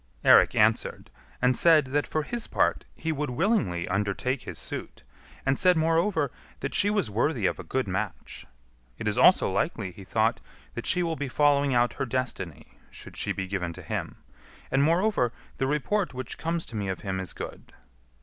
[0.25, 1.11] Eirik answered
[1.43, 5.03] and said, that for his part he would willingly undertake his suit,
[5.45, 6.31] and said, moreover,
[6.61, 8.47] that she was worthy of a good match.
[8.97, 10.39] It is also likely, he thought,
[10.73, 14.15] that she will be following out her destiny, should she be given to him;
[14.71, 17.71] and, moreover, the report which comes to me of him is good.